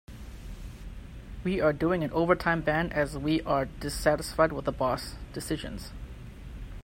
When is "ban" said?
2.61-2.91